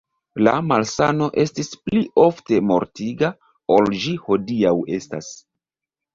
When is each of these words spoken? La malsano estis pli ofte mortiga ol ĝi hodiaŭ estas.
La 0.45 0.51
malsano 0.69 1.27
estis 1.43 1.69
pli 1.89 2.01
ofte 2.23 2.59
mortiga 2.71 3.31
ol 3.77 3.93
ĝi 4.01 4.17
hodiaŭ 4.27 4.75
estas. 4.99 5.31